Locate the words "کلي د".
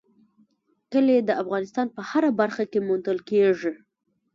0.91-1.29